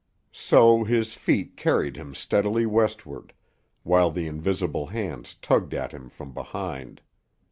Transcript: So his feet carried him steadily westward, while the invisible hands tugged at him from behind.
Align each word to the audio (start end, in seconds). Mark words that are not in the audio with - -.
So 0.31 0.83
his 0.83 1.13
feet 1.13 1.55
carried 1.55 1.95
him 1.95 2.15
steadily 2.15 2.65
westward, 2.65 3.33
while 3.83 4.09
the 4.09 4.25
invisible 4.25 4.87
hands 4.87 5.35
tugged 5.35 5.75
at 5.75 5.91
him 5.91 6.09
from 6.09 6.33
behind. 6.33 7.01